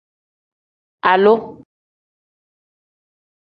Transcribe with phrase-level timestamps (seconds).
[1.03, 1.33] Halu.